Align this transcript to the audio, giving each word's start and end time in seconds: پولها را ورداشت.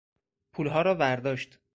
پولها 0.53 0.81
را 0.81 0.93
ورداشت. 0.95 1.59